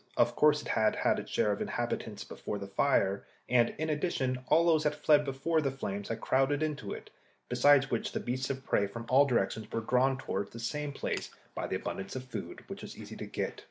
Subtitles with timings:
[0.17, 4.39] Of course it had had its share of inhabitants before the fire, and, in addition,
[4.47, 7.11] all those that fled before the flames had crowded into it;
[7.49, 11.29] besides which the beasts of prey from all directions were drawn towards the same place
[11.53, 13.59] by the abundance of food which was easy to get.